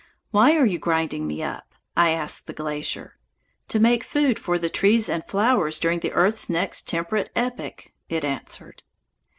'Why 0.31 0.57
are 0.57 0.65
you 0.65 0.79
grinding 0.79 1.27
me 1.27 1.43
up?' 1.43 1.75
I 1.95 2.09
asked 2.09 2.47
the 2.47 2.53
glacier. 2.53 3.19
'To 3.67 3.79
make 3.79 4.03
food 4.03 4.39
for 4.39 4.57
the 4.57 4.67
trees 4.67 5.07
and 5.07 5.21
the 5.21 5.27
flowers 5.27 5.77
during 5.77 5.99
the 5.99 6.13
earth's 6.13 6.49
next 6.49 6.87
temperate 6.87 7.29
epoch,' 7.35 7.91
it 8.09 8.25
answered. 8.25 8.81